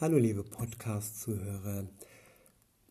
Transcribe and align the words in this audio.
Hallo 0.00 0.16
liebe 0.16 0.42
Podcast-Zuhörer. 0.42 1.86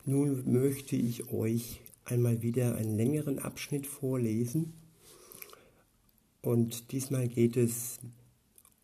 Nun 0.05 0.53
möchte 0.53 0.95
ich 0.95 1.31
euch 1.31 1.81
einmal 2.05 2.43
wieder 2.43 2.75
einen 2.75 2.95
längeren 2.97 3.39
Abschnitt 3.39 3.87
vorlesen. 3.87 4.73
Und 6.43 6.91
diesmal 6.91 7.27
geht 7.27 7.57
es 7.57 7.97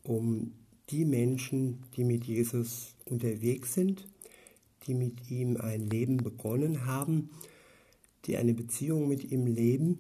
um 0.01 0.53
die 0.89 1.05
Menschen, 1.05 1.83
die 1.96 2.03
mit 2.03 2.23
Jesus 2.23 2.96
unterwegs 3.05 3.75
sind, 3.75 4.07
die 4.87 4.96
mit 4.96 5.29
ihm 5.29 5.57
ein 5.57 5.81
Leben 5.87 6.17
begonnen 6.17 6.87
haben, 6.87 7.29
die 8.26 8.37
eine 8.37 8.55
Beziehung 8.55 9.07
mit 9.07 9.31
ihm 9.31 9.46
leben. 9.46 9.99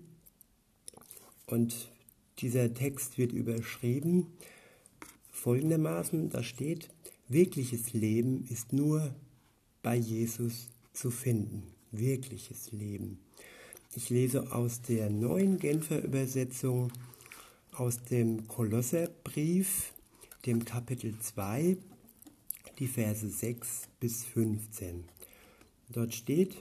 Und 1.45 1.91
dieser 2.39 2.73
Text 2.73 3.19
wird 3.19 3.33
überschrieben 3.33 4.25
folgendermaßen, 5.29 6.31
da 6.31 6.41
steht, 6.41 6.89
wirkliches 7.27 7.93
Leben 7.93 8.45
ist 8.49 8.73
nur 8.73 9.15
bei 9.81 9.95
Jesus 9.95 10.69
zu 10.93 11.11
finden. 11.11 11.63
Wirkliches 11.91 12.71
Leben. 12.71 13.19
Ich 13.95 14.09
lese 14.09 14.51
aus 14.53 14.81
der 14.81 15.09
neuen 15.09 15.57
Genfer 15.57 16.03
Übersetzung 16.03 16.91
aus 17.71 18.03
dem 18.03 18.47
Kolosserbrief, 18.47 19.93
dem 20.45 20.65
Kapitel 20.65 21.17
2, 21.19 21.77
die 22.79 22.87
Verse 22.87 23.27
6 23.27 23.87
bis 23.99 24.25
15. 24.25 25.05
Dort 25.89 26.13
steht, 26.13 26.57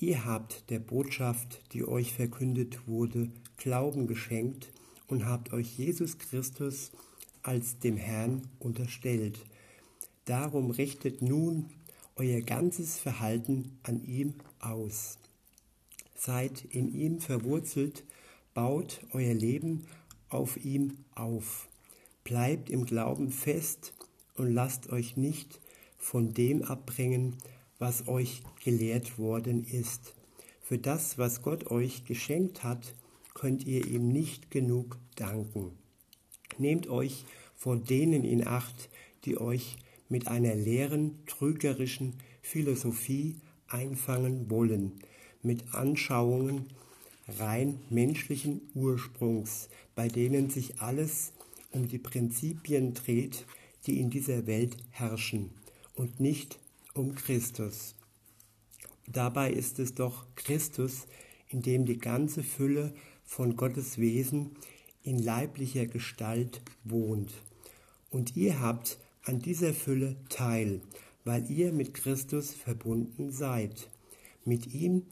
Ihr 0.00 0.24
habt 0.24 0.70
der 0.70 0.78
Botschaft, 0.78 1.60
die 1.72 1.84
euch 1.84 2.12
verkündet 2.12 2.86
wurde, 2.86 3.30
Glauben 3.56 4.06
geschenkt 4.06 4.72
und 5.08 5.26
habt 5.26 5.52
euch 5.52 5.76
Jesus 5.76 6.18
Christus 6.18 6.92
als 7.42 7.78
dem 7.78 7.96
Herrn 7.96 8.42
unterstellt. 8.58 9.38
Darum 10.24 10.70
richtet 10.70 11.22
nun 11.22 11.70
euer 12.16 12.40
ganzes 12.40 12.98
Verhalten 12.98 13.78
an 13.82 14.04
ihm 14.04 14.34
aus. 14.60 15.18
Seid 16.14 16.64
in 16.64 16.92
ihm 16.92 17.20
verwurzelt, 17.20 18.04
baut 18.54 19.00
euer 19.12 19.34
Leben 19.34 19.86
auf 20.28 20.56
ihm 20.64 20.98
auf. 21.14 21.68
Bleibt 22.24 22.70
im 22.70 22.84
Glauben 22.84 23.30
fest 23.30 23.94
und 24.34 24.52
lasst 24.52 24.90
euch 24.90 25.16
nicht 25.16 25.60
von 25.96 26.34
dem 26.34 26.62
abbringen, 26.62 27.36
was 27.78 28.08
euch 28.08 28.42
gelehrt 28.64 29.18
worden 29.18 29.64
ist. 29.64 30.14
Für 30.62 30.78
das, 30.78 31.18
was 31.18 31.42
Gott 31.42 31.70
euch 31.70 32.04
geschenkt 32.04 32.64
hat, 32.64 32.94
könnt 33.34 33.64
ihr 33.64 33.86
ihm 33.86 34.08
nicht 34.08 34.50
genug 34.50 34.98
danken. 35.14 35.72
Nehmt 36.58 36.88
euch 36.88 37.24
vor 37.56 37.76
denen 37.76 38.24
in 38.24 38.46
Acht, 38.46 38.88
die 39.24 39.38
euch 39.38 39.76
mit 40.08 40.28
einer 40.28 40.54
leeren, 40.54 41.18
trügerischen 41.26 42.14
Philosophie 42.42 43.36
einfangen 43.68 44.50
wollen, 44.50 44.92
mit 45.42 45.74
Anschauungen 45.74 46.66
rein 47.38 47.78
menschlichen 47.90 48.62
Ursprungs, 48.74 49.68
bei 49.94 50.08
denen 50.08 50.50
sich 50.50 50.80
alles 50.80 51.32
um 51.70 51.88
die 51.88 51.98
Prinzipien 51.98 52.94
dreht, 52.94 53.44
die 53.86 54.00
in 54.00 54.10
dieser 54.10 54.46
Welt 54.46 54.76
herrschen 54.90 55.50
und 55.94 56.20
nicht 56.20 56.58
um 56.94 57.14
Christus. 57.14 57.94
Dabei 59.06 59.52
ist 59.52 59.78
es 59.78 59.94
doch 59.94 60.26
Christus, 60.34 61.06
in 61.48 61.62
dem 61.62 61.86
die 61.86 61.98
ganze 61.98 62.42
Fülle 62.42 62.94
von 63.24 63.56
Gottes 63.56 63.98
Wesen 63.98 64.56
in 65.02 65.18
leiblicher 65.22 65.86
Gestalt 65.86 66.60
wohnt. 66.84 67.32
Und 68.10 68.36
ihr 68.36 68.60
habt 68.60 68.98
an 69.24 69.40
dieser 69.40 69.74
Fülle 69.74 70.16
teil, 70.28 70.80
weil 71.24 71.50
ihr 71.50 71.72
mit 71.72 71.94
Christus 71.94 72.52
verbunden 72.52 73.30
seid. 73.30 73.88
Mit 74.44 74.72
ihm, 74.74 75.02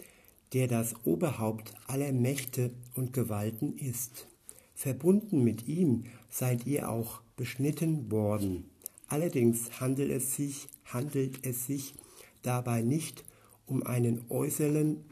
der 0.53 0.69
das 0.69 0.95
Oberhaupt 1.05 1.75
aller 1.87 2.13
Mächte 2.13 2.71
und 2.95 3.13
Gewalten 3.13 3.77
ist. 3.77 4.27
Verbunden 4.75 5.43
mit 5.45 5.69
ihm 5.69 6.05
seid 6.31 6.67
ihr 6.67 6.89
auch 6.89 7.21
beschnitten 7.37 8.11
worden. 8.11 8.71
Allerdings 9.09 9.81
handelt 9.81 10.11
es 10.11 10.35
sich, 10.35 10.69
handelt 10.85 11.47
es 11.47 11.67
sich 11.67 11.95
dabei 12.43 12.83
nicht 12.83 13.25
um 13.67 13.83
einen 13.85 14.25
äußeren, 14.29 15.05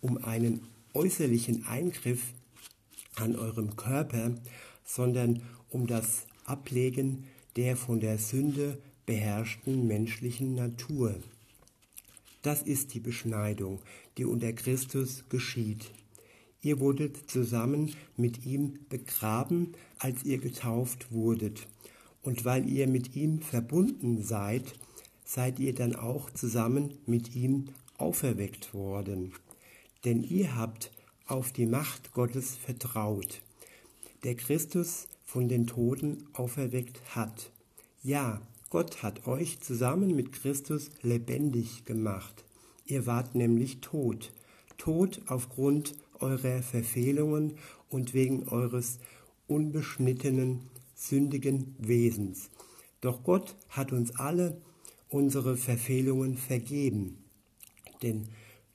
um 0.00 0.18
einen 0.18 0.60
äußerlichen 0.92 1.66
Eingriff 1.66 2.34
an 3.16 3.36
eurem 3.36 3.76
Körper, 3.76 4.34
sondern 4.84 5.42
um 5.70 5.86
das 5.86 6.26
Ablegen 6.44 7.24
der 7.56 7.76
von 7.76 8.00
der 8.00 8.18
Sünde 8.18 8.78
beherrschten 9.06 9.86
menschlichen 9.86 10.54
Natur. 10.54 11.14
Das 12.42 12.62
ist 12.62 12.94
die 12.94 13.00
Beschneidung, 13.00 13.80
die 14.18 14.24
unter 14.24 14.52
Christus 14.52 15.24
geschieht. 15.28 15.90
Ihr 16.62 16.80
wurdet 16.80 17.30
zusammen 17.30 17.94
mit 18.16 18.44
ihm 18.44 18.78
begraben, 18.88 19.74
als 19.98 20.24
ihr 20.24 20.38
getauft 20.38 21.12
wurdet. 21.12 21.66
Und 22.22 22.44
weil 22.44 22.68
ihr 22.68 22.86
mit 22.86 23.16
ihm 23.16 23.40
verbunden 23.40 24.22
seid, 24.22 24.74
seid 25.24 25.58
ihr 25.58 25.74
dann 25.74 25.94
auch 25.94 26.30
zusammen 26.30 26.98
mit 27.06 27.34
ihm 27.34 27.66
auferweckt 27.98 28.72
worden. 28.72 29.32
Denn 30.04 30.22
ihr 30.22 30.56
habt 30.56 30.90
auf 31.26 31.52
die 31.52 31.66
Macht 31.66 32.12
Gottes 32.12 32.56
vertraut, 32.56 33.42
der 34.24 34.34
Christus 34.34 35.08
von 35.24 35.48
den 35.48 35.66
Toten 35.66 36.26
auferweckt 36.32 37.00
hat. 37.14 37.50
Ja, 38.02 38.42
Gott 38.70 39.02
hat 39.02 39.26
euch 39.26 39.60
zusammen 39.60 40.14
mit 40.14 40.32
Christus 40.32 40.90
lebendig 41.02 41.84
gemacht. 41.84 42.44
Ihr 42.86 43.06
wart 43.06 43.34
nämlich 43.34 43.80
tot, 43.80 44.32
tot 44.76 45.22
aufgrund 45.26 45.94
eurer 46.20 46.62
Verfehlungen 46.62 47.54
und 47.88 48.14
wegen 48.14 48.48
eures 48.48 48.98
unbeschnittenen, 49.46 50.68
sündigen 50.94 51.74
Wesens. 51.78 52.50
Doch 53.00 53.22
Gott 53.22 53.56
hat 53.68 53.92
uns 53.92 54.16
alle 54.16 54.60
unsere 55.08 55.56
Verfehlungen 55.56 56.36
vergeben. 56.36 57.24
Denn 58.02 58.28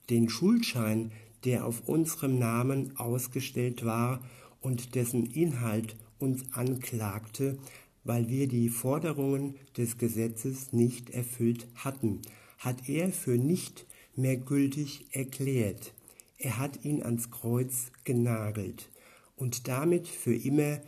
den 0.09 0.29
Schuldschein, 0.29 1.11
der 1.45 1.65
auf 1.65 1.87
unserem 1.87 2.37
Namen 2.39 2.97
ausgestellt 2.97 3.85
war 3.85 4.21
und 4.61 4.95
dessen 4.95 5.25
Inhalt 5.25 5.95
uns 6.19 6.53
anklagte, 6.53 7.57
weil 8.03 8.29
wir 8.29 8.47
die 8.47 8.69
Forderungen 8.69 9.55
des 9.77 9.97
Gesetzes 9.97 10.73
nicht 10.73 11.09
erfüllt 11.09 11.67
hatten, 11.75 12.21
hat 12.57 12.89
er 12.89 13.11
für 13.11 13.37
nicht 13.37 13.85
mehr 14.15 14.37
gültig 14.37 15.05
erklärt. 15.11 15.93
Er 16.37 16.57
hat 16.57 16.83
ihn 16.83 17.03
ans 17.03 17.31
Kreuz 17.31 17.91
genagelt 18.03 18.89
und 19.35 19.67
damit 19.67 20.07
für 20.07 20.35
immer 20.35 20.79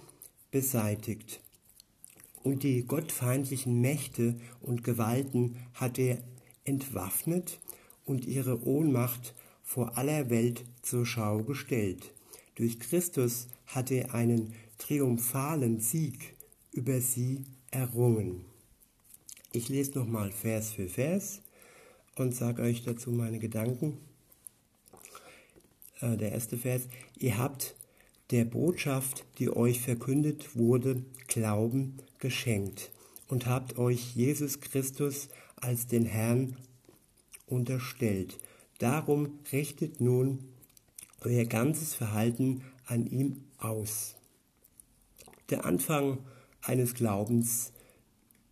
beseitigt. 0.51 1.41
Und 2.43 2.63
die 2.63 2.83
gottfeindlichen 2.85 3.81
Mächte 3.81 4.35
und 4.61 4.83
Gewalten 4.83 5.57
hat 5.73 5.99
er 5.99 6.17
entwaffnet 6.63 7.59
und 8.05 8.25
ihre 8.25 8.65
Ohnmacht 8.65 9.33
vor 9.73 9.97
aller 9.97 10.29
Welt 10.29 10.65
zur 10.81 11.05
Schau 11.05 11.43
gestellt. 11.43 12.11
Durch 12.55 12.77
Christus 12.77 13.47
hat 13.67 13.89
er 13.89 14.13
einen 14.13 14.53
triumphalen 14.77 15.79
Sieg 15.79 16.35
über 16.73 16.99
sie 16.99 17.45
errungen. 17.71 18.43
Ich 19.53 19.69
lese 19.69 19.97
nochmal 19.97 20.29
Vers 20.31 20.73
für 20.73 20.89
Vers 20.89 21.41
und 22.17 22.35
sage 22.35 22.63
euch 22.63 22.83
dazu 22.83 23.11
meine 23.11 23.39
Gedanken. 23.39 23.97
Äh, 26.01 26.17
der 26.17 26.33
erste 26.33 26.57
Vers, 26.57 26.89
ihr 27.17 27.37
habt 27.37 27.73
der 28.31 28.43
Botschaft, 28.43 29.23
die 29.39 29.55
euch 29.55 29.79
verkündet 29.79 30.57
wurde, 30.57 31.05
Glauben 31.27 31.95
geschenkt 32.17 32.91
und 33.29 33.45
habt 33.45 33.77
euch 33.77 34.17
Jesus 34.17 34.59
Christus 34.59 35.29
als 35.55 35.87
den 35.87 36.05
Herrn 36.05 36.57
unterstellt. 37.47 38.37
Darum 38.81 39.37
richtet 39.51 40.01
nun 40.01 40.39
euer 41.19 41.45
ganzes 41.45 41.93
Verhalten 41.93 42.63
an 42.87 43.05
ihm 43.05 43.43
aus. 43.59 44.15
Der 45.51 45.65
Anfang 45.65 46.17
eines 46.63 46.95
Glaubens 46.95 47.73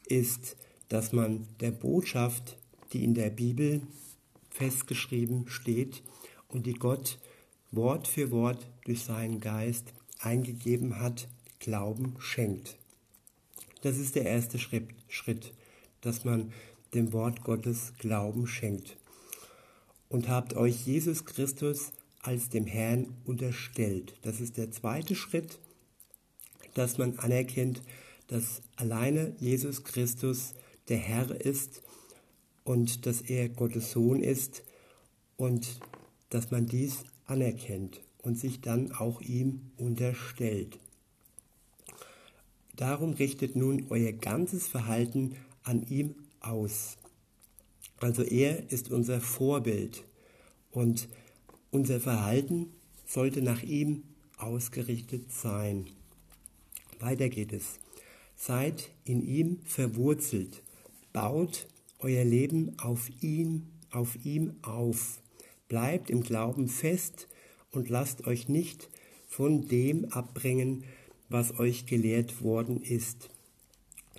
ist, 0.05 0.55
dass 0.87 1.13
man 1.13 1.47
der 1.61 1.71
Botschaft, 1.71 2.59
die 2.93 3.03
in 3.03 3.15
der 3.15 3.31
Bibel 3.31 3.81
festgeschrieben 4.51 5.49
steht 5.49 6.03
und 6.47 6.67
die 6.67 6.73
Gott 6.73 7.17
Wort 7.71 8.07
für 8.07 8.29
Wort 8.29 8.69
durch 8.85 9.03
seinen 9.03 9.39
Geist 9.39 9.95
eingegeben 10.19 10.99
hat, 10.99 11.27
Glauben 11.57 12.13
schenkt. 12.19 12.77
Das 13.81 13.97
ist 13.97 14.13
der 14.13 14.27
erste 14.27 14.59
Schritt, 14.59 15.53
dass 16.01 16.23
man 16.23 16.53
dem 16.93 17.13
Wort 17.13 17.43
Gottes 17.43 17.93
Glauben 17.97 18.45
schenkt. 18.45 18.99
Und 20.09 20.27
habt 20.27 20.56
euch 20.56 20.85
Jesus 20.85 21.25
Christus 21.25 21.91
als 22.21 22.50
dem 22.50 22.65
Herrn 22.65 23.15
unterstellt. 23.25 24.15
Das 24.23 24.41
ist 24.41 24.57
der 24.57 24.71
zweite 24.71 25.15
Schritt, 25.15 25.59
dass 26.73 26.97
man 26.97 27.17
anerkennt, 27.19 27.81
dass 28.27 28.61
alleine 28.75 29.35
Jesus 29.39 29.83
Christus 29.83 30.53
der 30.89 30.97
Herr 30.97 31.31
ist 31.31 31.81
und 32.63 33.06
dass 33.06 33.21
er 33.21 33.50
Gottes 33.50 33.91
Sohn 33.91 34.21
ist 34.21 34.63
und 35.38 35.79
dass 36.29 36.51
man 36.51 36.67
dies 36.67 37.03
anerkennt 37.25 38.01
und 38.21 38.38
sich 38.38 38.62
dann 38.62 38.91
auch 38.91 39.21
ihm 39.21 39.71
unterstellt. 39.77 40.77
Darum 42.75 43.13
richtet 43.13 43.55
nun 43.55 43.88
euer 43.89 44.12
ganzes 44.12 44.67
Verhalten 44.67 45.35
an 45.63 45.85
ihm 45.89 46.15
aus. 46.39 46.99
Also 48.00 48.24
er 48.24 48.72
ist 48.72 48.92
unser 48.92 49.19
Vorbild 49.19 50.04
und 50.72 51.10
unser 51.72 52.00
Verhalten 52.00 52.68
sollte 53.06 53.42
nach 53.42 53.63
ihm 53.63 54.04
ausgerichtet 54.38 55.31
sein. 55.31 55.88
Weiter 57.00 57.30
geht 57.30 57.54
es. 57.54 57.80
Seid 58.36 58.90
in 59.04 59.22
ihm 59.22 59.60
verwurzelt, 59.66 60.63
baut 61.12 61.68
euer 62.00 62.24
Leben 62.24 62.80
auf 62.80 63.10
ihn, 63.22 63.68
auf 63.92 64.18
ihm 64.24 64.56
auf. 64.62 65.22
Bleibt 65.68 66.10
im 66.10 66.22
Glauben 66.22 66.69
fest 66.69 67.28
und 67.72 67.90
lasst 67.90 68.25
euch 68.28 68.48
nicht 68.48 68.90
von 69.28 69.68
dem 69.68 70.06
abbringen, 70.06 70.84
was 71.28 71.60
euch 71.60 71.86
gelehrt 71.86 72.42
worden 72.42 72.81
ist. 72.81 73.30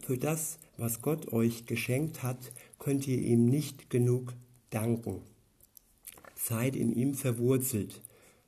Für 0.02 0.18
das, 0.18 0.58
was 0.76 1.02
Gott 1.02 1.32
euch 1.32 1.66
geschenkt 1.66 2.22
hat, 2.22 2.52
könnt 2.80 3.06
ihr 3.06 3.18
ihm 3.18 3.46
nicht 3.46 3.90
genug 3.90 4.34
danken. 4.70 5.22
Seid 6.34 6.74
in 6.74 6.92
ihm 6.92 7.14
verwurzelt. 7.14 8.00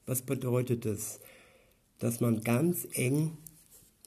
Was 0.05 0.23
bedeutet 0.23 0.85
das? 0.85 1.21
Dass 2.01 2.21
man 2.21 2.43
ganz 2.43 2.89
eng 2.95 3.39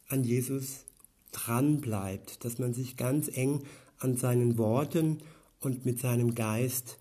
an 0.10 0.26
Jesus 0.26 0.84
dran 1.32 1.80
bleibt, 1.80 2.44
dass 2.44 2.60
man 2.60 2.74
sich 2.74 2.98
ganz 2.98 3.30
eng 3.30 3.64
an 4.00 4.18
seinen 4.18 4.58
Worten 4.58 5.20
und 5.62 5.86
mit 5.86 6.00
seinem 6.00 6.36
Geist 6.36 6.98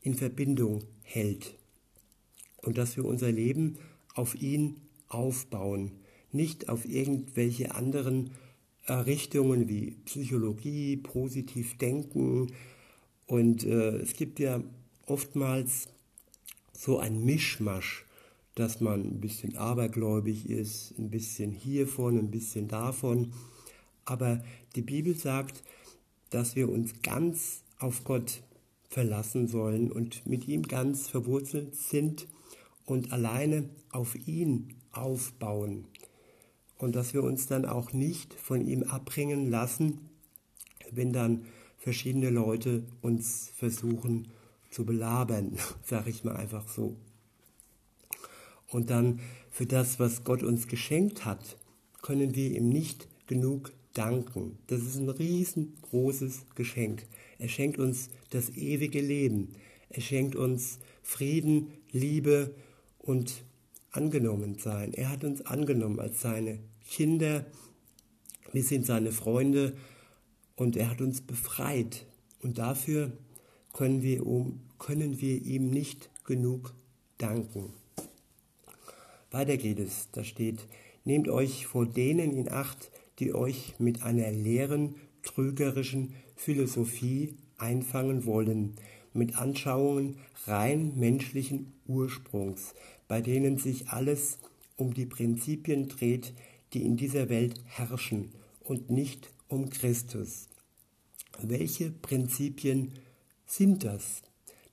in 0.00 0.14
Verbindung 0.14 0.84
hält 1.02 1.54
und 2.62 2.78
dass 2.78 2.96
wir 2.96 3.04
unser 3.04 3.30
Leben 3.30 3.76
auf 4.14 4.34
ihn 4.34 4.80
aufbauen 5.08 5.92
nicht 6.32 6.68
auf 6.68 6.84
irgendwelche 6.84 7.74
anderen 7.74 8.30
Richtungen 8.94 9.68
wie 9.68 9.92
Psychologie, 10.04 10.96
positiv 10.96 11.76
denken. 11.78 12.52
Und 13.26 13.64
äh, 13.64 13.96
es 13.96 14.14
gibt 14.14 14.38
ja 14.38 14.62
oftmals 15.06 15.88
so 16.72 16.98
ein 16.98 17.24
Mischmasch, 17.24 18.04
dass 18.54 18.80
man 18.80 19.00
ein 19.02 19.20
bisschen 19.20 19.56
abergläubig 19.56 20.48
ist, 20.48 20.98
ein 20.98 21.10
bisschen 21.10 21.52
hiervon, 21.52 22.18
ein 22.18 22.30
bisschen 22.30 22.68
davon. 22.68 23.32
Aber 24.04 24.42
die 24.74 24.82
Bibel 24.82 25.14
sagt, 25.14 25.62
dass 26.30 26.56
wir 26.56 26.68
uns 26.68 27.02
ganz 27.02 27.62
auf 27.78 28.04
Gott 28.04 28.42
verlassen 28.88 29.48
sollen 29.48 29.92
und 29.92 30.26
mit 30.26 30.48
ihm 30.48 30.62
ganz 30.62 31.08
verwurzelt 31.08 31.76
sind 31.76 32.26
und 32.86 33.12
alleine 33.12 33.68
auf 33.90 34.16
ihn 34.26 34.74
aufbauen 34.92 35.84
und 36.78 36.94
dass 36.94 37.12
wir 37.12 37.22
uns 37.22 37.46
dann 37.46 37.66
auch 37.66 37.92
nicht 37.92 38.34
von 38.34 38.66
ihm 38.66 38.84
abbringen 38.84 39.50
lassen, 39.50 39.98
wenn 40.90 41.12
dann 41.12 41.44
verschiedene 41.76 42.30
Leute 42.30 42.84
uns 43.02 43.50
versuchen 43.56 44.28
zu 44.70 44.84
belabern, 44.84 45.58
sage 45.82 46.10
ich 46.10 46.24
mal 46.24 46.36
einfach 46.36 46.68
so. 46.68 46.96
Und 48.68 48.90
dann 48.90 49.20
für 49.50 49.66
das, 49.66 49.98
was 49.98 50.24
Gott 50.24 50.42
uns 50.42 50.68
geschenkt 50.68 51.24
hat, 51.24 51.56
können 52.02 52.34
wir 52.34 52.50
ihm 52.50 52.68
nicht 52.68 53.08
genug 53.26 53.72
danken. 53.94 54.58
Das 54.66 54.82
ist 54.82 54.96
ein 54.96 55.08
riesengroßes 55.08 56.46
Geschenk. 56.54 57.06
Er 57.38 57.48
schenkt 57.48 57.78
uns 57.78 58.10
das 58.30 58.50
ewige 58.50 59.00
Leben. 59.00 59.54
Er 59.90 60.02
schenkt 60.02 60.36
uns 60.36 60.78
Frieden, 61.02 61.72
Liebe 61.90 62.54
und 62.98 63.42
angenommen 63.90 64.56
sein. 64.58 64.92
Er 64.92 65.10
hat 65.10 65.24
uns 65.24 65.42
angenommen 65.42 66.00
als 66.00 66.20
seine 66.20 66.58
Kinder. 66.88 67.46
Wir 68.52 68.62
sind 68.62 68.86
seine 68.86 69.12
Freunde 69.12 69.74
und 70.56 70.76
er 70.76 70.90
hat 70.90 71.00
uns 71.00 71.20
befreit. 71.20 72.06
Und 72.40 72.58
dafür 72.58 73.12
können 73.72 74.02
wir, 74.02 74.26
um, 74.26 74.60
können 74.78 75.20
wir 75.20 75.42
ihm 75.42 75.70
nicht 75.70 76.10
genug 76.24 76.74
danken. 77.18 77.72
Weiter 79.30 79.56
geht 79.56 79.78
es. 79.78 80.08
Da 80.12 80.24
steht, 80.24 80.66
nehmt 81.04 81.28
euch 81.28 81.66
vor 81.66 81.86
denen 81.86 82.32
in 82.32 82.50
Acht, 82.50 82.90
die 83.18 83.34
euch 83.34 83.74
mit 83.78 84.02
einer 84.02 84.30
leeren, 84.30 84.94
trügerischen 85.22 86.14
Philosophie 86.36 87.36
einfangen 87.58 88.24
wollen, 88.24 88.76
mit 89.12 89.36
Anschauungen 89.36 90.16
rein 90.46 90.92
menschlichen 90.96 91.72
Ursprungs, 91.86 92.74
bei 93.08 93.20
denen 93.20 93.58
sich 93.58 93.88
alles 93.88 94.38
um 94.76 94.94
die 94.94 95.06
Prinzipien 95.06 95.88
dreht, 95.88 96.34
die 96.72 96.84
in 96.84 96.96
dieser 96.96 97.28
Welt 97.28 97.60
herrschen 97.66 98.32
und 98.60 98.90
nicht 98.90 99.32
um 99.48 99.70
Christus. 99.70 100.48
Welche 101.40 101.90
Prinzipien 101.90 102.92
sind 103.46 103.84
das? 103.84 104.22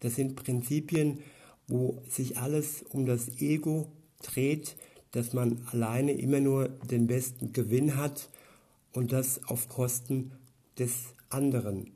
Das 0.01 0.15
sind 0.15 0.35
Prinzipien, 0.35 1.19
wo 1.67 2.01
sich 2.09 2.37
alles 2.37 2.83
um 2.83 3.05
das 3.05 3.39
Ego 3.39 3.91
dreht, 4.21 4.75
dass 5.11 5.33
man 5.33 5.65
alleine 5.71 6.11
immer 6.11 6.41
nur 6.41 6.67
den 6.67 7.07
besten 7.07 7.53
Gewinn 7.53 7.95
hat 7.95 8.29
und 8.91 9.13
das 9.13 9.43
auf 9.45 9.69
Kosten 9.69 10.31
des 10.77 11.13
anderen. 11.29 11.91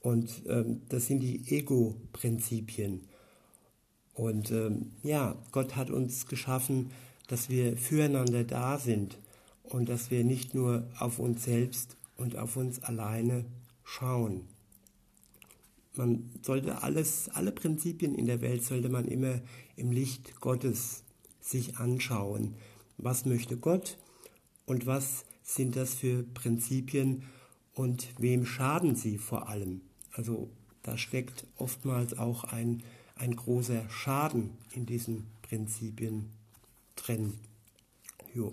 Und 0.00 0.42
ähm, 0.46 0.82
das 0.88 1.06
sind 1.06 1.20
die 1.20 1.46
Ego-Prinzipien. 1.46 3.02
Und 4.14 4.50
ähm, 4.50 4.92
ja, 5.02 5.36
Gott 5.52 5.76
hat 5.76 5.90
uns 5.90 6.26
geschaffen, 6.26 6.90
dass 7.28 7.48
wir 7.48 7.76
füreinander 7.76 8.44
da 8.44 8.78
sind 8.78 9.18
und 9.62 9.88
dass 9.88 10.10
wir 10.10 10.24
nicht 10.24 10.54
nur 10.54 10.86
auf 10.98 11.18
uns 11.18 11.44
selbst 11.44 11.96
und 12.16 12.36
auf 12.36 12.56
uns 12.56 12.82
alleine 12.82 13.44
schauen. 13.84 14.48
Man 15.94 16.30
sollte 16.42 16.82
alles, 16.82 17.28
alle 17.30 17.52
Prinzipien 17.52 18.14
in 18.14 18.26
der 18.26 18.40
Welt 18.40 18.64
sollte 18.64 18.88
man 18.88 19.06
immer 19.06 19.40
im 19.76 19.90
Licht 19.90 20.40
Gottes 20.40 21.04
sich 21.40 21.76
anschauen. 21.76 22.54
Was 22.96 23.26
möchte 23.26 23.56
Gott 23.56 23.98
und 24.64 24.86
was 24.86 25.24
sind 25.42 25.76
das 25.76 25.94
für 25.94 26.22
Prinzipien 26.22 27.24
und 27.74 28.08
wem 28.18 28.46
schaden 28.46 28.94
sie 28.94 29.18
vor 29.18 29.48
allem? 29.48 29.82
Also 30.12 30.50
da 30.82 30.96
steckt 30.96 31.46
oftmals 31.56 32.18
auch 32.18 32.44
ein 32.44 32.82
ein 33.22 33.36
großer 33.36 33.88
Schaden 33.88 34.50
in 34.74 34.84
diesen 34.84 35.28
Prinzipien 35.42 36.30
drin. 36.96 37.34
Jo. 38.34 38.52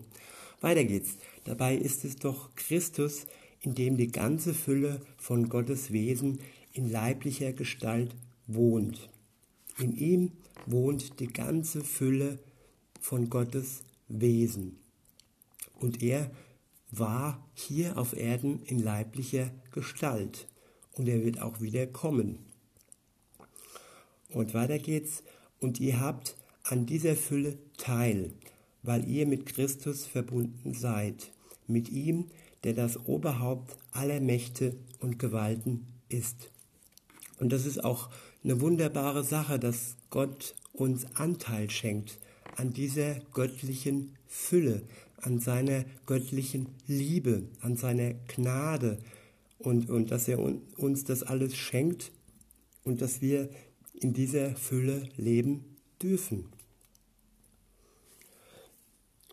Weiter 0.62 0.84
geht's. 0.84 1.18
Dabei 1.44 1.76
ist 1.76 2.06
es 2.06 2.18
doch 2.18 2.54
Christus, 2.56 3.26
in 3.62 3.74
dem 3.74 3.98
die 3.98 4.12
ganze 4.12 4.54
Fülle 4.54 5.02
von 5.18 5.50
Gottes 5.50 5.92
Wesen 5.92 6.40
in 6.72 6.92
leiblicher 6.92 7.52
Gestalt 7.52 8.16
wohnt. 8.46 9.10
In 9.80 9.96
ihm 9.96 10.34
wohnt 10.68 11.20
die 11.20 11.34
ganze 11.34 11.84
Fülle 11.84 12.38
von 13.02 13.30
Gottes 13.30 13.82
Wesen. 14.08 14.78
Und 15.80 16.04
er 16.04 16.30
war 16.92 17.44
hier 17.56 17.98
auf 17.98 18.16
Erden 18.16 18.62
in 18.66 18.78
leiblicher 18.78 19.50
Gestalt. 19.72 20.48
Und 20.94 21.08
er 21.08 21.24
wird 21.24 21.42
auch 21.42 21.60
wieder 21.60 21.88
kommen. 21.88 22.49
Und 24.30 24.54
weiter 24.54 24.80
geht's. 24.80 25.24
Und 25.60 25.80
ihr 25.80 26.00
habt 26.00 26.36
an 26.64 26.86
dieser 26.86 27.16
Fülle 27.16 27.58
teil, 27.78 28.32
weil 28.84 29.08
ihr 29.08 29.26
mit 29.26 29.46
Christus 29.46 30.06
verbunden 30.06 30.74
seid, 30.74 31.32
mit 31.68 31.90
ihm, 31.90 32.30
der 32.64 32.74
das 32.74 33.06
Oberhaupt 33.08 33.78
aller 33.92 34.20
Mächte 34.20 34.76
und 35.00 35.20
Gewalten 35.20 35.88
ist. 36.10 36.52
Und 37.40 37.52
das 37.52 37.66
ist 37.66 37.84
auch 37.84 38.10
eine 38.44 38.62
wunderbare 38.62 39.24
Sache, 39.24 39.60
dass 39.60 39.96
Gott 40.10 40.56
uns 40.74 41.06
Anteil 41.16 41.70
schenkt 41.70 42.20
an 42.56 42.72
dieser 42.72 43.16
göttlichen 43.34 44.18
Fülle, 44.28 44.84
an 45.18 45.40
seiner 45.40 45.86
göttlichen 46.06 46.68
Liebe, 46.88 47.44
an 47.62 47.76
seiner 47.76 48.14
Gnade 48.28 49.00
und, 49.58 49.90
und 49.90 50.12
dass 50.12 50.28
er 50.28 50.40
uns 50.40 51.04
das 51.04 51.24
alles 51.24 51.56
schenkt 51.58 52.12
und 52.84 53.02
dass 53.02 53.22
wir 53.22 53.50
in 54.00 54.14
dieser 54.14 54.56
Fülle 54.56 55.10
leben 55.18 55.78
dürfen. 56.02 56.46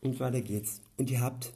Und 0.03 0.21
weiter 0.21 0.41
geht's. 0.41 0.81
Und 0.97 1.11
ihr 1.11 1.21
habt, 1.21 1.53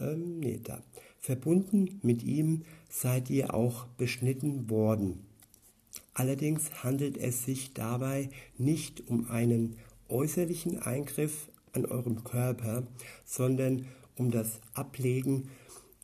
ähm, 0.00 0.40
nee, 0.40 0.60
da, 0.62 0.82
verbunden 1.18 2.00
mit 2.02 2.22
ihm 2.22 2.64
seid 2.88 3.30
ihr 3.30 3.54
auch 3.54 3.86
beschnitten 3.86 4.68
worden. 4.70 5.26
Allerdings 6.12 6.84
handelt 6.84 7.16
es 7.16 7.44
sich 7.44 7.74
dabei 7.74 8.30
nicht 8.56 9.08
um 9.08 9.28
einen 9.28 9.76
äußerlichen 10.08 10.78
Eingriff 10.80 11.48
an 11.72 11.86
eurem 11.86 12.22
Körper, 12.22 12.86
sondern 13.24 13.86
um 14.16 14.30
das 14.30 14.60
Ablegen 14.74 15.50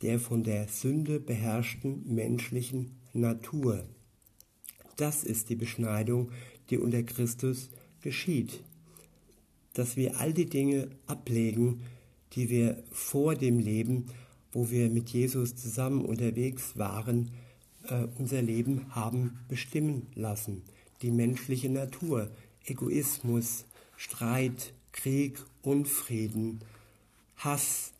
der 0.01 0.19
von 0.19 0.43
der 0.43 0.67
Sünde 0.67 1.19
beherrschten 1.19 2.03
menschlichen 2.13 2.99
Natur. 3.13 3.85
Das 5.01 5.23
ist 5.23 5.49
die 5.49 5.55
Beschneidung, 5.55 6.29
die 6.69 6.77
unter 6.77 7.01
Christus 7.01 7.71
geschieht. 8.01 8.61
Dass 9.73 9.97
wir 9.97 10.19
all 10.19 10.31
die 10.31 10.45
Dinge 10.45 10.89
ablegen, 11.07 11.81
die 12.33 12.51
wir 12.51 12.83
vor 12.91 13.33
dem 13.33 13.57
Leben, 13.57 14.05
wo 14.51 14.69
wir 14.69 14.91
mit 14.91 15.09
Jesus 15.09 15.55
zusammen 15.55 16.05
unterwegs 16.05 16.77
waren, 16.77 17.31
äh, 17.87 18.05
unser 18.19 18.43
Leben 18.43 18.93
haben 18.93 19.39
bestimmen 19.47 20.05
lassen. 20.13 20.61
Die 21.01 21.09
menschliche 21.09 21.69
Natur, 21.69 22.29
Egoismus, 22.65 23.65
Streit, 23.97 24.71
Krieg, 24.91 25.39
Unfrieden, 25.63 26.59
Hass, 27.37 27.91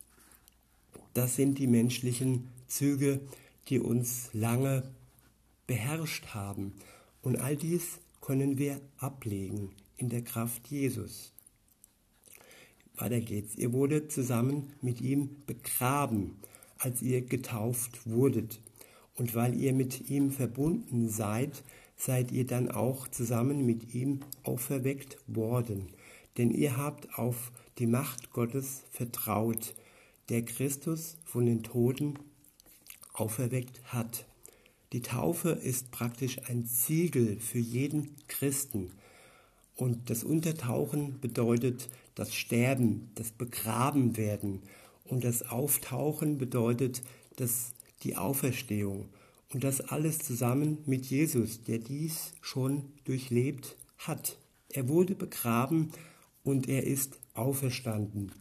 das 1.16 1.36
sind 1.36 1.58
die 1.58 1.66
menschlichen 1.66 2.48
Züge, 2.68 3.22
die 3.70 3.80
uns 3.80 4.30
lange 4.34 4.84
beherrscht 5.66 6.28
haben. 6.36 6.74
Und 7.22 7.40
all 7.40 7.56
dies 7.56 8.00
können 8.20 8.58
wir 8.58 8.82
ablegen 8.98 9.72
in 9.98 10.10
der 10.10 10.24
Kraft 10.24 10.68
Jesus. 10.68 11.34
Weiter 12.96 13.20
geht's. 13.20 13.56
Ihr 13.56 13.74
wurdet 13.74 14.12
zusammen 14.12 14.74
mit 14.82 15.02
ihm 15.02 15.38
begraben, 15.46 16.36
als 16.78 17.02
ihr 17.02 17.22
getauft 17.22 18.06
wurdet. 18.06 18.60
Und 19.16 19.36
weil 19.36 19.60
ihr 19.60 19.74
mit 19.74 20.10
ihm 20.10 20.32
verbunden 20.32 21.10
seid, 21.10 21.64
seid 21.96 22.32
ihr 22.32 22.46
dann 22.46 22.72
auch 22.72 23.08
zusammen 23.08 23.66
mit 23.66 23.94
ihm 23.94 24.22
auferweckt 24.44 25.18
worden. 25.28 25.90
Denn 26.38 26.52
ihr 26.52 26.78
habt 26.78 27.18
auf 27.18 27.52
die 27.78 27.88
Macht 27.88 28.32
Gottes 28.32 28.84
vertraut, 28.90 29.76
der 30.30 30.44
Christus 30.44 31.18
von 31.26 31.46
den 31.46 31.62
Toten 31.64 32.16
auferweckt 33.14 33.82
hat. 33.94 34.26
Die 34.94 35.02
Taufe 35.02 35.52
ist 35.52 35.92
praktisch 35.92 36.38
ein 36.50 36.66
Siegel 36.66 37.40
für 37.40 37.60
jeden 37.60 38.16
Christen. 38.28 38.92
Und 39.76 40.10
das 40.10 40.26
Untertauchen 40.26 41.20
bedeutet 41.22 41.88
das 42.14 42.36
Sterben, 42.36 43.10
das 43.16 43.32
Begrabenwerden. 43.32 44.62
Und 45.06 45.24
das 45.24 45.44
Auftauchen 45.44 46.38
bedeutet 46.38 47.04
das, 47.38 47.72
die 48.04 48.18
Auferstehung. 48.18 49.08
Und 49.54 49.64
das 49.64 49.80
alles 49.80 50.20
zusammen 50.20 50.80
mit 50.86 51.06
Jesus, 51.06 51.64
der 51.64 51.80
dies 51.80 52.34
schon 52.42 52.84
durchlebt 53.06 53.78
hat. 53.98 54.38
Er 54.70 54.90
wurde 54.90 55.16
begraben 55.16 55.92
und 56.44 56.68
er 56.68 56.86
ist 56.86 57.18
auferstanden. 57.34 58.34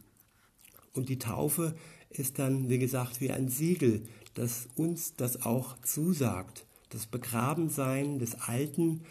Und 0.93 1.07
die 1.07 1.19
Taufe 1.19 1.75
ist 2.09 2.39
dann, 2.39 2.69
wie 2.69 2.79
gesagt, 2.79 3.21
wie 3.21 3.31
ein 3.31 3.47
Siegel, 3.47 4.03
das 4.33 4.67
uns 4.75 5.15
das 5.15 5.43
auch 5.43 5.79
zusagt. 5.81 6.65
Das 6.89 7.05
Begrabensein 7.05 8.19
des 8.19 8.35
Alten 8.41 9.01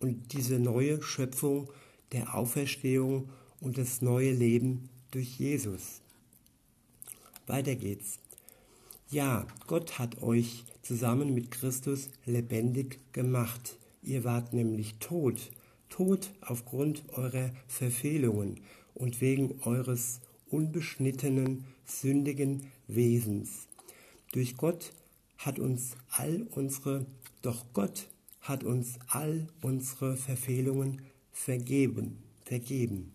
und 0.00 0.32
diese 0.32 0.58
neue 0.58 1.02
Schöpfung 1.02 1.70
der 2.12 2.34
Auferstehung 2.34 3.28
und 3.60 3.78
das 3.78 4.00
neue 4.00 4.32
Leben 4.32 4.88
durch 5.10 5.38
Jesus. 5.38 6.00
Weiter 7.46 7.74
geht's. 7.74 8.18
Ja, 9.10 9.46
Gott 9.66 9.98
hat 9.98 10.22
euch 10.22 10.64
zusammen 10.82 11.34
mit 11.34 11.50
Christus 11.50 12.10
lebendig 12.26 13.00
gemacht. 13.12 13.78
Ihr 14.02 14.24
wart 14.24 14.52
nämlich 14.52 14.96
tot, 14.98 15.50
tot 15.88 16.30
aufgrund 16.40 17.08
eurer 17.10 17.50
Verfehlungen 17.66 18.60
und 18.94 19.20
wegen 19.20 19.60
eures 19.62 20.20
unbeschnittenen, 20.50 21.64
sündigen 21.84 22.66
Wesens. 22.86 23.67
Durch 24.32 24.56
Gott 24.56 24.92
hat 25.38 25.58
uns 25.58 25.96
all 26.10 26.46
unsere, 26.50 27.06
doch 27.42 27.64
Gott 27.72 28.08
hat 28.40 28.64
uns 28.64 28.98
all 29.08 29.46
unsere 29.62 30.16
Verfehlungen 30.16 31.02
vergeben, 31.32 32.18
vergeben. 32.44 33.12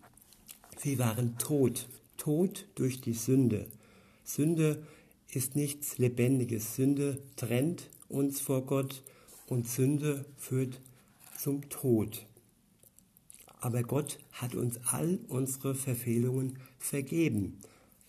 Sie 0.77 0.98
waren 1.00 1.38
tot, 1.38 1.88
tot 2.17 2.67
durch 2.75 3.01
die 3.01 3.13
Sünde. 3.13 3.67
Sünde 4.24 4.86
ist 5.32 5.55
nichts 5.55 5.98
Lebendiges. 5.98 6.75
Sünde 6.75 7.22
trennt 7.36 7.89
uns 8.10 8.39
vor 8.39 8.65
Gott 8.65 9.03
und 9.48 9.67
Sünde 9.67 10.25
führt 10.38 10.79
zum 11.38 11.70
Tod. 11.70 12.25
Aber 13.60 13.84
Gott 13.84 14.20
hat 14.32 14.55
uns 14.55 14.79
all 14.91 15.20
unsere 15.27 15.75
Verfehlungen 15.75 16.60
vergeben, 16.79 17.60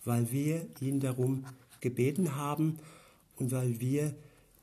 weil 0.03 0.31
wir 0.31 0.67
ihn 0.81 0.99
darum 0.99 1.45
gebeten 1.81 2.35
haben 2.35 2.79
und 3.37 3.51
weil 3.51 3.79
wir 3.79 4.15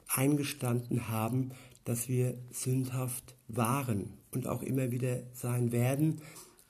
eingestanden 0.09 1.09
haben, 1.09 1.53
dass 1.85 2.09
wir 2.09 2.39
sündhaft 2.51 3.37
waren 3.49 4.13
und 4.31 4.47
auch 4.47 4.63
immer 4.63 4.91
wieder 4.91 5.23
sein 5.35 5.73
werden. 5.73 6.21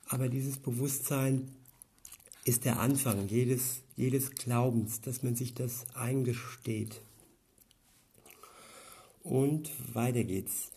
Aber 0.07 0.29
dieses 0.29 0.57
Bewusstsein 0.57 1.49
ist 2.45 2.65
der 2.65 2.79
Anfang 2.79 3.27
jedes, 3.27 3.83
jedes 3.95 4.31
Glaubens, 4.31 5.01
dass 5.01 5.23
man 5.23 5.35
sich 5.35 5.53
das 5.53 5.85
eingesteht. 5.93 7.01
Und 9.21 9.71
weiter 9.93 10.23
geht's. 10.23 10.71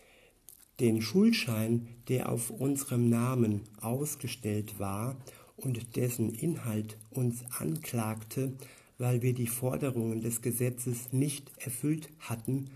Den 0.79 1.01
Schuldschein, 1.01 1.89
der 2.09 2.29
auf 2.31 2.51
unserem 2.51 3.09
Namen 3.09 3.63
ausgestellt 3.81 4.79
war 4.79 5.17
und 5.57 5.97
dessen 5.97 6.31
Inhalt 6.31 6.99
uns 7.11 7.45
anklagte, 7.59 8.53
weil 8.99 9.23
wir 9.23 9.35
die 9.35 9.47
Forderungen 9.47 10.21
des 10.21 10.43
Gesetzes 10.43 11.13
nicht 11.13 11.51
erfüllt 11.59 12.09
hatten, 12.21 12.71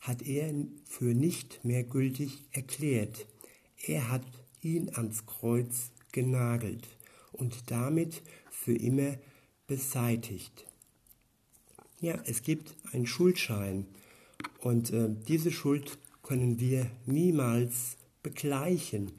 hat 0.00 0.22
er 0.22 0.52
für 0.84 1.14
nicht 1.14 1.64
mehr 1.64 1.84
gültig 1.84 2.44
erklärt. 2.50 3.26
Er 3.86 4.10
hat 4.10 4.24
ihn 4.60 4.90
ans 4.94 5.26
Kreuz 5.26 5.90
genagelt 6.12 6.86
und 7.32 7.70
damit 7.70 8.22
für 8.50 8.74
immer 8.74 9.16
beseitigt. 9.66 10.66
Ja, 12.00 12.20
es 12.26 12.42
gibt 12.42 12.74
einen 12.92 13.06
Schuldschein 13.06 13.86
und 14.60 14.92
äh, 14.92 15.08
diese 15.28 15.52
Schuld 15.52 15.98
können 16.22 16.60
wir 16.60 16.90
niemals 17.06 17.96
begleichen, 18.22 19.12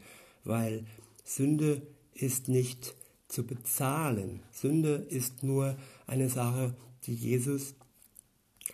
weil 0.43 0.85
Sünde 1.23 1.81
ist 2.13 2.49
nicht 2.49 2.95
zu 3.27 3.45
bezahlen. 3.45 4.41
Sünde 4.51 4.95
ist 5.09 5.43
nur 5.43 5.77
eine 6.07 6.29
Sache, 6.29 6.75
die 7.05 7.15
Jesus 7.15 7.75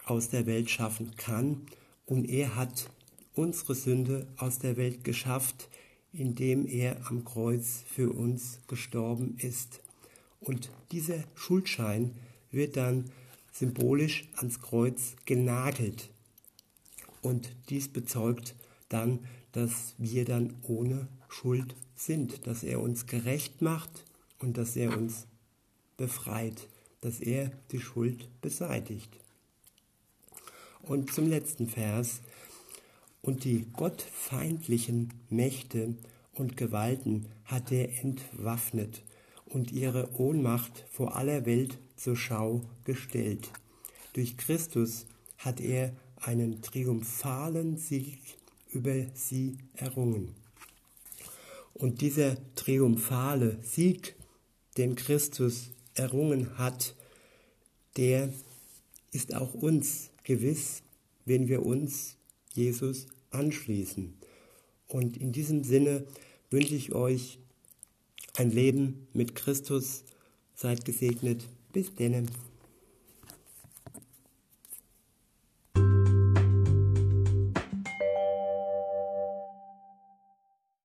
aus 0.05 0.29
der 0.29 0.45
Welt 0.45 0.69
schaffen 0.69 1.15
kann 1.15 1.65
und 2.05 2.29
er 2.29 2.55
hat 2.55 2.89
unsere 3.35 3.75
Sünde 3.75 4.27
aus 4.37 4.59
der 4.59 4.77
Welt 4.77 5.03
geschafft, 5.03 5.69
indem 6.11 6.67
er 6.67 7.07
am 7.07 7.23
Kreuz 7.23 7.83
für 7.87 8.11
uns 8.11 8.59
gestorben 8.67 9.37
ist. 9.37 9.81
Und 10.39 10.71
dieser 10.91 11.23
Schuldschein 11.35 12.15
wird 12.51 12.77
dann 12.77 13.11
symbolisch 13.51 14.27
ans 14.35 14.59
Kreuz 14.61 15.15
genagelt. 15.25 16.09
Und 17.21 17.55
dies 17.69 17.89
bezeugt 17.89 18.55
dann, 18.87 19.19
dass 19.51 19.93
wir 19.97 20.25
dann 20.25 20.55
ohne 20.63 21.07
Schuld 21.27 21.75
sind, 21.95 22.47
dass 22.47 22.63
er 22.63 22.81
uns 22.81 23.05
gerecht 23.05 23.61
macht 23.61 24.05
und 24.39 24.57
dass 24.57 24.75
er 24.75 24.97
uns 24.97 25.27
befreit, 25.97 26.67
dass 27.01 27.19
er 27.19 27.51
die 27.71 27.79
Schuld 27.79 28.27
beseitigt. 28.41 29.09
Und 30.81 31.13
zum 31.13 31.27
letzten 31.27 31.67
Vers. 31.67 32.21
Und 33.21 33.43
die 33.43 33.67
gottfeindlichen 33.73 35.13
Mächte 35.29 35.95
und 36.33 36.55
Gewalten 36.55 37.25
hat 37.45 37.71
er 37.71 38.01
entwaffnet 38.01 39.03
und 39.45 39.71
ihre 39.71 40.09
Ohnmacht 40.17 40.85
vor 40.89 41.15
aller 41.15 41.45
Welt 41.45 41.77
zur 41.97 42.15
Schau 42.15 42.61
gestellt. 42.85 43.49
Durch 44.13 44.37
Christus 44.37 45.05
hat 45.37 45.59
er 45.59 45.93
einen 46.15 46.61
triumphalen 46.61 47.77
Sieg 47.77 48.19
über 48.71 49.05
sie 49.13 49.57
errungen. 49.75 50.35
Und 51.73 52.01
dieser 52.01 52.37
triumphale 52.55 53.57
Sieg, 53.63 54.15
den 54.77 54.95
Christus 54.95 55.71
errungen 55.99 56.57
hat, 56.57 56.95
der 57.97 58.33
ist 59.11 59.35
auch 59.35 59.53
uns 59.53 60.09
gewiss, 60.23 60.81
wenn 61.25 61.47
wir 61.47 61.65
uns 61.65 62.15
Jesus 62.53 63.07
anschließen. 63.31 64.13
Und 64.87 65.17
in 65.17 65.31
diesem 65.31 65.63
Sinne 65.63 66.05
wünsche 66.49 66.75
ich 66.75 66.93
euch 66.93 67.39
ein 68.37 68.51
Leben 68.51 69.07
mit 69.13 69.35
Christus. 69.35 70.03
Seid 70.55 70.85
gesegnet. 70.85 71.43
Bis 71.71 71.93
denen. 71.93 72.29